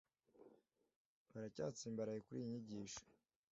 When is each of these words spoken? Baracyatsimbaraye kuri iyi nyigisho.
Baracyatsimbaraye 1.31 2.19
kuri 2.25 2.37
iyi 2.41 2.49
nyigisho. 2.49 3.01